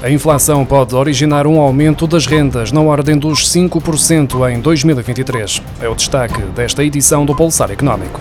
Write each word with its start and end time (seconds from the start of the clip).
A 0.00 0.08
inflação 0.08 0.64
pode 0.64 0.94
originar 0.94 1.44
um 1.44 1.58
aumento 1.58 2.06
das 2.06 2.24
rendas 2.24 2.70
na 2.70 2.80
ordem 2.80 3.18
dos 3.18 3.52
5% 3.52 4.48
em 4.48 4.60
2023. 4.60 5.60
É 5.80 5.88
o 5.88 5.94
destaque 5.94 6.40
desta 6.42 6.84
edição 6.84 7.26
do 7.26 7.34
Pulsar 7.34 7.72
Económico. 7.72 8.20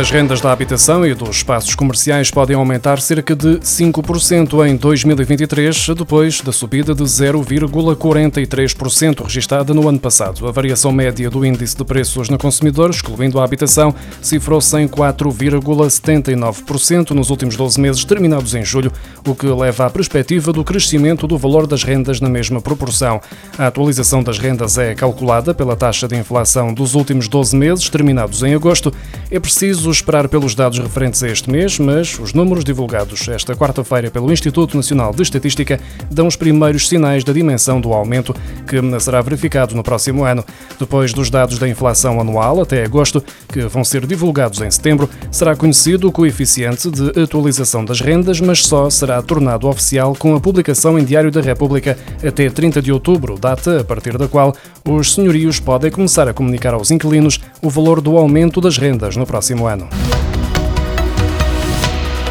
As 0.00 0.10
rendas 0.10 0.40
da 0.40 0.50
habitação 0.50 1.04
e 1.04 1.12
dos 1.12 1.36
espaços 1.36 1.74
comerciais 1.74 2.30
podem 2.30 2.56
aumentar 2.56 3.02
cerca 3.02 3.36
de 3.36 3.58
5% 3.58 4.66
em 4.66 4.74
2023, 4.74 5.88
depois 5.88 6.40
da 6.40 6.52
subida 6.52 6.94
de 6.94 7.02
0,43% 7.02 9.24
registada 9.24 9.74
no 9.74 9.86
ano 9.86 9.98
passado. 9.98 10.48
A 10.48 10.50
variação 10.50 10.90
média 10.90 11.28
do 11.28 11.44
índice 11.44 11.76
de 11.76 11.84
preços 11.84 12.30
no 12.30 12.38
consumidor, 12.38 12.88
excluindo 12.88 13.38
a 13.38 13.44
habitação, 13.44 13.94
cifrou-se 14.22 14.74
em 14.78 14.88
4,79% 14.88 17.10
nos 17.10 17.28
últimos 17.28 17.54
12 17.54 17.78
meses, 17.78 18.02
terminados 18.02 18.54
em 18.54 18.64
julho, 18.64 18.90
o 19.28 19.34
que 19.34 19.48
leva 19.48 19.84
à 19.84 19.90
perspectiva 19.90 20.50
do 20.50 20.64
crescimento 20.64 21.26
do 21.26 21.36
valor 21.36 21.66
das 21.66 21.84
rendas 21.84 22.22
na 22.22 22.30
mesma 22.30 22.62
proporção. 22.62 23.20
A 23.58 23.66
atualização 23.66 24.22
das 24.22 24.38
rendas 24.38 24.78
é 24.78 24.94
calculada 24.94 25.52
pela 25.52 25.76
taxa 25.76 26.08
de 26.08 26.16
inflação 26.16 26.72
dos 26.72 26.94
últimos 26.94 27.28
12 27.28 27.54
meses, 27.54 27.90
terminados 27.90 28.42
em 28.42 28.54
agosto. 28.54 28.90
É 29.30 29.38
preciso 29.38 29.89
esperar 29.90 30.28
pelos 30.28 30.54
dados 30.54 30.78
referentes 30.78 31.22
a 31.22 31.28
este 31.28 31.50
mês, 31.50 31.78
mas 31.78 32.18
os 32.18 32.32
números 32.32 32.64
divulgados 32.64 33.28
esta 33.28 33.54
quarta-feira 33.54 34.10
pelo 34.10 34.32
Instituto 34.32 34.76
Nacional 34.76 35.12
de 35.12 35.22
Estatística 35.22 35.80
dão 36.10 36.26
os 36.26 36.36
primeiros 36.36 36.88
sinais 36.88 37.24
da 37.24 37.32
dimensão 37.32 37.80
do 37.80 37.92
aumento 37.92 38.34
que 38.66 38.76
será 39.00 39.20
verificado 39.22 39.74
no 39.74 39.82
próximo 39.82 40.24
ano. 40.24 40.44
Depois 40.78 41.12
dos 41.12 41.30
dados 41.30 41.58
da 41.58 41.68
inflação 41.68 42.20
anual 42.20 42.60
até 42.60 42.84
agosto, 42.84 43.22
que 43.52 43.62
vão 43.62 43.84
ser 43.84 44.06
divulgados 44.06 44.60
em 44.60 44.70
setembro, 44.70 45.08
será 45.30 45.54
conhecido 45.56 46.08
o 46.08 46.12
coeficiente 46.12 46.90
de 46.90 47.20
atualização 47.20 47.84
das 47.84 48.00
rendas, 48.00 48.40
mas 48.40 48.64
só 48.66 48.90
será 48.90 49.22
tornado 49.22 49.68
oficial 49.68 50.14
com 50.14 50.34
a 50.34 50.40
publicação 50.40 50.98
em 50.98 51.04
Diário 51.04 51.30
da 51.30 51.40
República 51.40 51.96
até 52.26 52.50
30 52.50 52.82
de 52.82 52.92
outubro, 52.92 53.38
data 53.38 53.80
a 53.80 53.84
partir 53.84 54.18
da 54.18 54.28
qual 54.28 54.54
os 54.84 55.14
senhorios 55.14 55.60
podem 55.60 55.90
começar 55.90 56.28
a 56.28 56.34
comunicar 56.34 56.74
aos 56.74 56.90
inquilinos 56.90 57.40
o 57.62 57.70
valor 57.70 58.00
do 58.00 58.16
aumento 58.16 58.60
das 58.60 58.76
rendas 58.76 59.16
no 59.16 59.26
próximo 59.26 59.66
ano. 59.66 59.79
呢。 59.80 60.29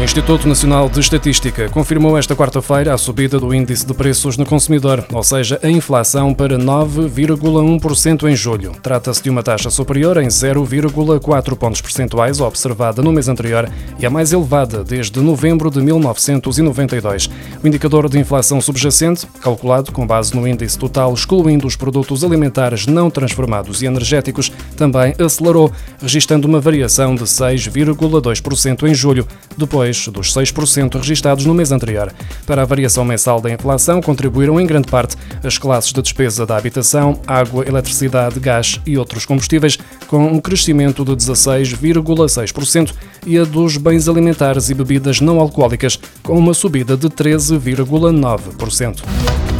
O 0.00 0.02
Instituto 0.02 0.48
Nacional 0.48 0.88
de 0.88 0.98
Estatística 0.98 1.68
confirmou 1.68 2.16
esta 2.16 2.34
quarta-feira 2.34 2.94
a 2.94 2.96
subida 2.96 3.38
do 3.38 3.54
índice 3.54 3.84
de 3.84 3.92
preços 3.92 4.38
no 4.38 4.46
consumidor, 4.46 5.04
ou 5.12 5.22
seja, 5.22 5.60
a 5.62 5.68
inflação 5.68 6.32
para 6.32 6.56
9,1% 6.56 8.26
em 8.26 8.34
julho. 8.34 8.72
Trata-se 8.82 9.22
de 9.22 9.28
uma 9.28 9.42
taxa 9.42 9.68
superior 9.68 10.16
em 10.16 10.26
0,4 10.26 11.54
pontos 11.54 11.82
percentuais 11.82 12.40
observada 12.40 13.02
no 13.02 13.12
mês 13.12 13.28
anterior 13.28 13.70
e 13.98 14.06
a 14.06 14.10
mais 14.10 14.32
elevada 14.32 14.82
desde 14.82 15.20
novembro 15.20 15.70
de 15.70 15.82
1992. 15.82 17.28
O 17.62 17.68
indicador 17.68 18.08
de 18.08 18.18
inflação 18.18 18.58
subjacente, 18.58 19.26
calculado 19.42 19.92
com 19.92 20.06
base 20.06 20.34
no 20.34 20.48
índice 20.48 20.78
total 20.78 21.12
excluindo 21.12 21.66
os 21.66 21.76
produtos 21.76 22.24
alimentares 22.24 22.86
não 22.86 23.10
transformados 23.10 23.82
e 23.82 23.86
energéticos, 23.86 24.50
também 24.78 25.14
acelerou, 25.18 25.70
registrando 26.00 26.48
uma 26.48 26.58
variação 26.58 27.14
de 27.14 27.24
6,2% 27.24 28.88
em 28.88 28.94
julho, 28.94 29.28
depois 29.58 29.89
dos 30.08 30.34
6% 30.34 30.96
registados 30.96 31.44
no 31.44 31.54
mês 31.54 31.70
anterior. 31.72 32.12
Para 32.46 32.62
a 32.62 32.64
variação 32.64 33.04
mensal 33.04 33.40
da 33.40 33.50
inflação 33.50 34.00
contribuíram 34.00 34.60
em 34.60 34.66
grande 34.66 34.88
parte 34.88 35.16
as 35.42 35.58
classes 35.58 35.92
de 35.92 36.02
despesa 36.02 36.46
da 36.46 36.56
habitação, 36.56 37.20
água, 37.26 37.66
eletricidade, 37.66 38.38
gás 38.40 38.80
e 38.86 38.96
outros 38.96 39.26
combustíveis, 39.26 39.78
com 40.06 40.26
um 40.26 40.40
crescimento 40.40 41.04
de 41.04 41.12
16,6% 41.12 42.94
e 43.26 43.38
a 43.38 43.44
dos 43.44 43.76
bens 43.76 44.08
alimentares 44.08 44.70
e 44.70 44.74
bebidas 44.74 45.20
não 45.20 45.40
alcoólicas, 45.40 45.98
com 46.22 46.38
uma 46.38 46.54
subida 46.54 46.96
de 46.96 47.08
13,9%. 47.08 49.59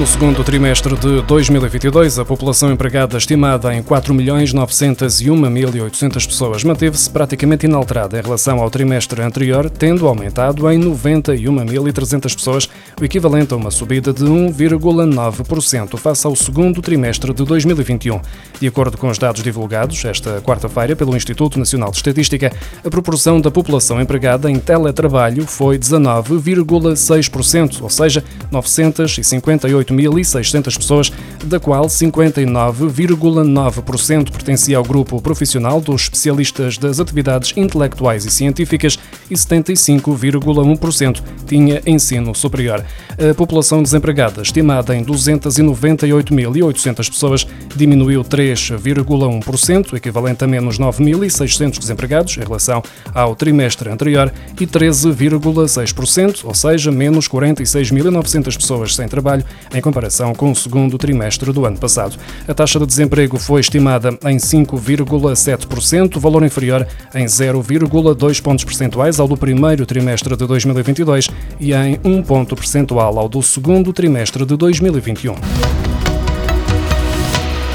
No 0.00 0.06
segundo 0.06 0.42
trimestre 0.42 0.96
de 0.96 1.20
2022, 1.20 2.18
a 2.18 2.24
população 2.24 2.72
empregada 2.72 3.18
estimada 3.18 3.74
em 3.74 3.82
4.901.800 3.82 6.26
pessoas 6.26 6.64
manteve-se 6.64 7.10
praticamente 7.10 7.66
inalterada 7.66 8.18
em 8.18 8.22
relação 8.22 8.60
ao 8.60 8.70
trimestre 8.70 9.20
anterior, 9.20 9.68
tendo 9.68 10.08
aumentado 10.08 10.70
em 10.70 10.80
91.300 10.80 12.34
pessoas, 12.34 12.66
o 12.98 13.04
equivalente 13.04 13.52
a 13.52 13.58
uma 13.58 13.70
subida 13.70 14.10
de 14.10 14.24
1,9% 14.24 15.98
face 15.98 16.26
ao 16.26 16.34
segundo 16.34 16.80
trimestre 16.80 17.34
de 17.34 17.44
2021. 17.44 18.22
De 18.58 18.66
acordo 18.66 18.96
com 18.96 19.08
os 19.08 19.18
dados 19.18 19.42
divulgados 19.42 20.02
esta 20.06 20.40
quarta-feira 20.40 20.96
pelo 20.96 21.14
Instituto 21.14 21.58
Nacional 21.58 21.90
de 21.90 21.98
Estatística, 21.98 22.50
a 22.82 22.88
proporção 22.88 23.38
da 23.38 23.50
população 23.50 24.00
empregada 24.00 24.50
em 24.50 24.58
teletrabalho 24.58 25.46
foi 25.46 25.78
19,6%, 25.78 27.82
ou 27.82 27.90
seja, 27.90 28.24
958 28.50 29.89
8.600 29.90 30.76
pessoas, 30.76 31.10
da 31.44 31.60
qual 31.60 31.86
59,9% 31.86 34.30
pertencia 34.30 34.76
ao 34.76 34.84
grupo 34.84 35.20
profissional 35.20 35.80
dos 35.80 36.02
especialistas 36.02 36.78
das 36.78 37.00
atividades 37.00 37.56
intelectuais 37.56 38.24
e 38.24 38.30
científicas 38.30 38.96
e 39.30 39.34
75,1% 39.34 41.22
tinha 41.46 41.82
ensino 41.86 42.34
superior. 42.34 42.84
A 43.18 43.34
população 43.34 43.82
desempregada, 43.82 44.42
estimada 44.42 44.94
em 44.96 45.04
298.800 45.04 47.10
pessoas, 47.10 47.46
diminuiu 47.76 48.24
3,1%, 48.24 49.94
equivalente 49.94 50.44
a 50.44 50.46
menos 50.46 50.78
9.600 50.78 51.78
desempregados 51.78 52.36
em 52.36 52.40
relação 52.40 52.82
ao 53.14 53.34
trimestre 53.34 53.88
anterior, 53.90 54.30
e 54.60 54.66
13,6%, 54.66 56.44
ou 56.44 56.54
seja, 56.54 56.90
menos 56.90 57.28
46.900 57.28 58.56
pessoas 58.56 58.94
sem 58.94 59.08
trabalho, 59.08 59.44
em 59.74 59.79
em 59.80 59.82
comparação 59.82 60.32
com 60.32 60.52
o 60.52 60.54
segundo 60.54 60.96
trimestre 60.96 61.52
do 61.52 61.64
ano 61.64 61.78
passado. 61.78 62.16
A 62.46 62.54
taxa 62.54 62.78
de 62.78 62.86
desemprego 62.86 63.38
foi 63.38 63.60
estimada 63.60 64.10
em 64.26 64.36
5,7%, 64.36 66.18
valor 66.20 66.44
inferior 66.44 66.86
em 67.14 67.24
0,2 67.24 68.40
pontos 68.40 68.64
percentuais 68.64 69.18
ao 69.18 69.26
do 69.26 69.36
primeiro 69.36 69.84
trimestre 69.84 70.36
de 70.36 70.46
2022 70.46 71.28
e 71.58 71.72
em 71.72 71.98
1 72.04 72.22
ponto 72.22 72.54
percentual 72.54 73.18
ao 73.18 73.28
do 73.28 73.42
segundo 73.42 73.92
trimestre 73.92 74.44
de 74.44 74.56
2021. 74.56 75.89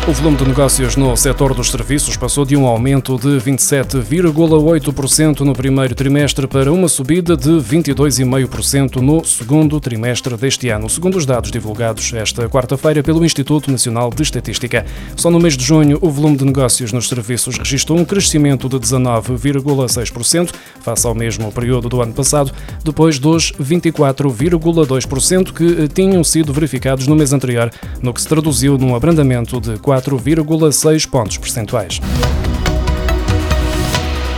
O 0.07 0.13
volume 0.13 0.38
de 0.38 0.47
negócios 0.47 0.95
no 0.95 1.17
setor 1.17 1.55
dos 1.55 1.71
serviços 1.71 2.16
passou 2.16 2.45
de 2.45 2.55
um 2.55 2.67
aumento 2.67 3.17
de 3.17 3.39
27,8% 3.39 5.39
no 5.39 5.53
primeiro 5.53 5.95
trimestre 5.95 6.45
para 6.45 6.71
uma 6.71 6.88
subida 6.88 7.35
de 7.35 7.49
22,5% 7.49 8.97
no 8.97 9.25
segundo 9.25 9.79
trimestre 9.79 10.38
deste 10.38 10.69
ano, 10.69 10.88
segundo 10.91 11.17
os 11.17 11.25
dados 11.25 11.49
divulgados 11.49 12.13
esta 12.13 12.47
quarta-feira 12.47 13.01
pelo 13.01 13.25
Instituto 13.25 13.71
Nacional 13.71 14.11
de 14.11 14.21
Estatística. 14.21 14.85
Só 15.15 15.31
no 15.31 15.39
mês 15.39 15.57
de 15.57 15.65
junho, 15.65 15.97
o 15.99 16.11
volume 16.11 16.38
de 16.38 16.45
negócios 16.45 16.94
nos 16.94 17.09
serviços 17.09 17.57
registrou 17.57 17.97
um 17.97 18.05
crescimento 18.05 18.69
de 18.69 18.77
19,6% 18.77 20.53
face 20.81 21.07
ao 21.07 21.15
mesmo 21.15 21.51
período 21.51 21.89
do 21.89 21.99
ano 21.99 22.13
passado, 22.13 22.51
depois 22.83 23.17
dos 23.17 23.51
24,2% 23.53 25.51
que 25.51 25.88
tinham 25.88 26.23
sido 26.23 26.53
verificados 26.53 27.07
no 27.07 27.15
mês 27.15 27.33
anterior, 27.33 27.71
no 28.03 28.13
que 28.13 28.21
se 28.21 28.27
traduziu 28.27 28.77
num 28.77 28.94
abrandamento 28.94 29.59
de 29.59 29.79
4 29.79 29.94
4,6 30.01 31.07
pontos 31.07 31.38
percentuais. 31.38 32.01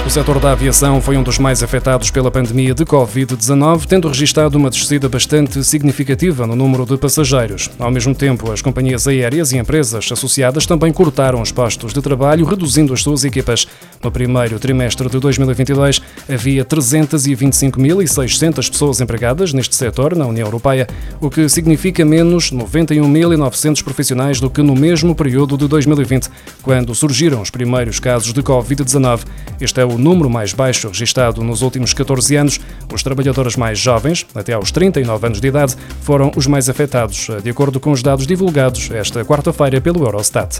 O 0.08 0.10
setor 0.10 0.40
da 0.40 0.54
aviação 0.54 1.02
foi 1.02 1.18
um 1.18 1.22
dos 1.22 1.38
mais 1.38 1.62
afetados 1.62 2.10
pela 2.10 2.32
pandemia 2.32 2.74
de 2.74 2.86
Covid-19, 2.86 3.88
tendo 3.88 4.08
registrado 4.08 4.58
uma 4.58 4.70
descida 4.70 5.10
bastante 5.10 5.62
significativa 5.66 6.48
no 6.48 6.56
número 6.56 6.86
de 6.86 6.96
passageiros. 6.96 7.70
Ao 7.78 7.92
mesmo 7.92 8.16
tempo, 8.16 8.50
as 8.50 8.62
companhias 8.62 9.06
aéreas 9.06 9.52
e 9.52 9.58
empresas 9.58 10.10
associadas 10.10 10.66
também 10.66 10.94
cortaram 10.94 11.42
os 11.42 11.52
postos 11.52 11.94
de 11.94 12.02
trabalho, 12.02 12.46
reduzindo 12.46 12.94
as 12.94 13.04
suas 13.04 13.26
equipas. 13.26 13.68
No 14.02 14.10
primeiro 14.10 14.58
trimestre 14.60 15.10
de 15.10 15.20
2022, 15.20 16.02
havia 16.34 16.64
325.600 16.64 18.72
pessoas 18.72 19.02
empregadas 19.02 19.52
neste 19.52 19.76
setor 19.76 20.16
na 20.16 20.26
União 20.26 20.48
Europeia, 20.48 20.88
o 21.20 21.30
que 21.30 21.50
significa 21.50 22.06
menos 22.06 22.50
91.900 22.50 23.84
profissionais 23.84 24.40
do 24.40 24.50
que 24.50 24.62
no 24.62 24.74
mesmo 24.74 25.14
período 25.14 25.58
de 25.58 25.68
2020, 25.68 26.30
quando 26.62 26.96
surgiram 26.96 27.42
os 27.42 27.50
primeiros 27.50 28.00
casos 28.00 28.32
de 28.32 28.42
Covid-19. 28.42 29.26
Este 29.60 29.82
é 29.82 29.86
o 29.86 29.97
número 29.98 30.30
mais 30.30 30.54
baixo 30.54 30.88
registrado 30.88 31.44
nos 31.44 31.62
últimos 31.62 31.94
14 31.94 32.36
anos. 32.36 32.60
Os 32.94 33.04
trabalhadores 33.04 33.56
mais 33.56 33.80
jovens, 33.80 34.26
até 34.34 34.54
aos 34.54 34.72
39 34.72 35.26
anos 35.26 35.42
de 35.42 35.48
idade, 35.48 35.76
foram 36.02 36.32
os 36.36 36.48
mais 36.48 36.70
afetados, 36.70 37.28
de 37.44 37.50
acordo 37.50 37.80
com 37.80 37.92
os 37.92 38.02
dados 38.02 38.28
divulgados 38.28 38.90
esta 38.92 39.24
quarta-feira 39.24 39.82
pelo 39.82 40.04
Eurostat. 40.04 40.60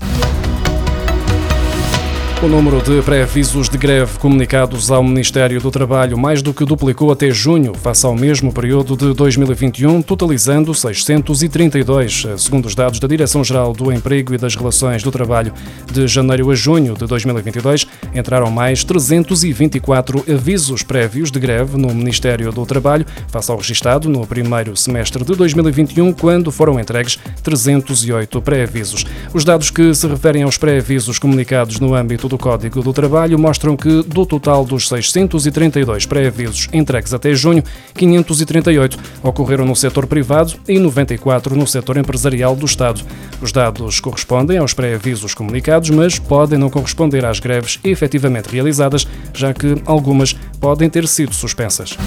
O 2.40 2.48
número 2.48 2.80
de 2.84 3.02
pré-avisos 3.02 3.68
de 3.68 3.80
greve 3.80 4.20
comunicados 4.20 4.92
ao 4.92 5.04
Ministério 5.04 5.60
do 5.60 5.72
Trabalho 5.72 6.16
mais 6.20 6.40
do 6.40 6.54
que 6.54 6.66
duplicou 6.66 7.12
até 7.12 7.32
junho, 7.32 7.74
face 7.74 8.06
ao 8.06 8.16
mesmo 8.16 8.54
período 8.54 8.96
de 8.96 9.12
2021, 9.12 10.04
totalizando 10.04 10.72
632, 10.72 12.28
segundo 12.38 12.68
os 12.68 12.76
dados 12.76 13.00
da 13.00 13.08
Direção-Geral 13.08 13.74
do 13.74 13.92
Emprego 13.92 14.36
e 14.36 14.38
das 14.38 14.56
Relações 14.56 15.02
do 15.02 15.12
Trabalho. 15.12 15.52
De 15.92 16.08
janeiro 16.08 16.52
a 16.52 16.56
junho 16.56 16.94
de 16.94 17.08
2022, 17.08 17.88
entraram 18.14 18.52
mais 18.52 18.84
324 18.84 20.24
avisos 20.32 20.84
prévios 20.84 21.32
de 21.32 21.40
greve 21.40 21.76
no 21.76 21.88
Ministério 21.88 22.52
do 22.52 22.68
Trabalho, 22.68 23.06
face 23.30 23.50
ao 23.50 23.58
registado 23.58 24.08
no 24.08 24.28
primeiro 24.28 24.78
semestre 24.78 25.26
de 25.26 25.34
2021, 25.34 26.14
quando 26.14 26.52
foram 26.52 26.80
entregues 26.80 27.18
308 27.42 28.40
pré-avisos. 28.44 29.08
Os 29.34 29.44
dados 29.44 29.72
que 29.72 29.92
se 29.96 30.06
referem 30.06 30.44
aos 30.44 30.56
pré-avisos 30.56 31.18
comunicados 31.18 31.80
no 31.80 31.96
âmbito 31.96 32.27
do 32.28 32.38
Código 32.38 32.82
do 32.82 32.94
Trabalho 32.94 33.38
mostram 33.38 33.76
que, 33.76 34.04
do 34.04 34.26
total 34.26 34.66
dos 34.66 34.88
632 34.88 36.06
pré-avisos 36.06 36.68
entregues 36.74 37.14
até 37.14 37.34
junho, 37.34 37.64
538 37.94 38.98
ocorreram 39.24 39.66
no 39.66 39.76
setor 39.76 40.08
privado 40.08 40.54
e 40.68 40.80
94 40.80 41.56
no 41.56 41.66
setor 41.66 41.98
empresarial 41.98 42.56
do 42.56 42.66
Estado. 42.66 43.02
Os 43.42 43.52
dados 43.52 44.00
correspondem 44.00 44.58
aos 44.58 44.74
pré-avisos 44.74 45.34
comunicados, 45.34 45.90
mas 45.90 46.20
podem 46.20 46.58
não 46.58 46.70
corresponder 46.70 47.26
às 47.26 47.40
greves 47.40 47.80
efetivamente 47.84 48.50
realizadas, 48.50 49.08
já 49.34 49.54
que 49.54 49.82
algumas 49.86 50.34
podem 50.60 50.90
ter 50.90 51.08
sido 51.08 51.34
suspensas. 51.34 51.98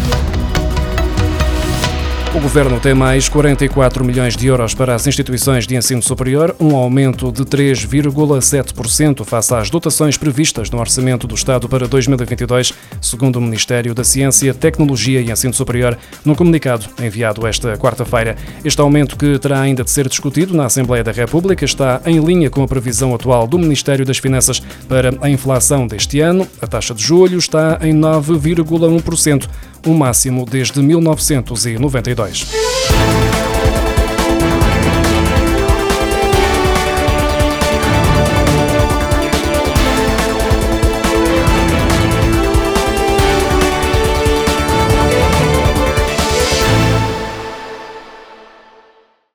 O 2.32 2.38
Governo 2.38 2.78
tem 2.78 2.94
mais 2.94 3.28
44 3.28 4.04
milhões 4.04 4.36
de 4.36 4.46
euros 4.46 4.72
para 4.72 4.94
as 4.94 5.04
instituições 5.04 5.66
de 5.66 5.74
ensino 5.74 6.00
superior, 6.00 6.54
um 6.60 6.76
aumento 6.76 7.32
de 7.32 7.44
3,7% 7.44 9.24
face 9.24 9.52
às 9.52 9.68
dotações 9.68 10.16
previstas 10.16 10.70
no 10.70 10.78
Orçamento 10.78 11.26
do 11.26 11.34
Estado 11.34 11.68
para 11.68 11.88
2022, 11.88 12.72
segundo 13.00 13.36
o 13.36 13.40
Ministério 13.42 13.92
da 13.94 14.04
Ciência, 14.04 14.54
Tecnologia 14.54 15.20
e 15.20 15.32
Ensino 15.32 15.52
Superior, 15.52 15.98
num 16.24 16.36
comunicado 16.36 16.86
enviado 17.02 17.44
esta 17.48 17.76
quarta-feira. 17.76 18.36
Este 18.64 18.80
aumento, 18.80 19.16
que 19.16 19.36
terá 19.40 19.60
ainda 19.60 19.82
de 19.82 19.90
ser 19.90 20.08
discutido 20.08 20.54
na 20.54 20.66
Assembleia 20.66 21.02
da 21.02 21.10
República, 21.10 21.64
está 21.64 22.00
em 22.06 22.20
linha 22.20 22.48
com 22.48 22.62
a 22.62 22.68
previsão 22.68 23.12
atual 23.12 23.48
do 23.48 23.58
Ministério 23.58 24.06
das 24.06 24.18
Finanças 24.18 24.62
para 24.88 25.12
a 25.20 25.28
inflação 25.28 25.84
deste 25.84 26.20
ano. 26.20 26.46
A 26.62 26.66
taxa 26.68 26.94
de 26.94 27.02
julho 27.02 27.38
está 27.38 27.80
em 27.82 27.92
9,1% 27.92 29.48
o 29.86 29.94
máximo 29.94 30.44
desde 30.44 30.82
1992. 30.82 32.59